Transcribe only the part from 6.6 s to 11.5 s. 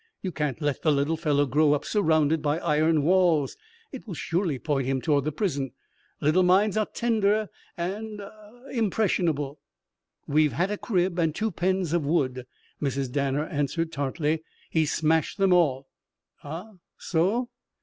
are tender and ah impressionable." "We've had a crib and